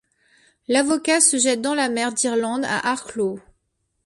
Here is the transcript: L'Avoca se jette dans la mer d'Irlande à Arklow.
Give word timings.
L'Avoca 0.67 1.21
se 1.21 1.37
jette 1.37 1.61
dans 1.61 1.75
la 1.75 1.87
mer 1.87 2.11
d'Irlande 2.11 2.65
à 2.65 2.89
Arklow. 2.89 3.39